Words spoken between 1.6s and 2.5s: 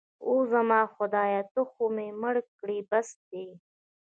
خو مې مړ